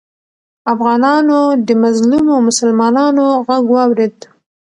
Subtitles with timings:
[0.73, 4.15] افغانانو د مظلومو مسلمانانو غږ واورېد.